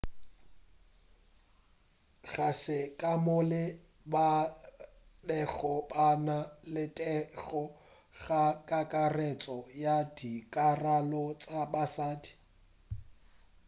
ga 2.31 2.49
se 2.61 2.77
kamoka 2.99 3.63
ba 4.11 4.27
bego 5.27 5.75
ba 5.89 6.07
na 6.25 6.37
le 6.73 6.83
thekgo 6.97 7.63
go 8.21 8.43
kakaretšo 8.69 9.57
ya 9.83 9.95
dikarolo 10.17 11.23
tša 11.41 11.61
basadi 11.71 12.31